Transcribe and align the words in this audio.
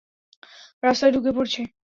রাস্তায় 0.83 1.13
ঢুকে 1.15 1.31
পড়ছে। 1.37 1.61